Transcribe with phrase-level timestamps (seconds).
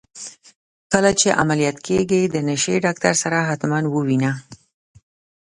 [0.91, 4.31] کله چي عمليات کيږې د نشې ډاکتر سره حتما ووينه.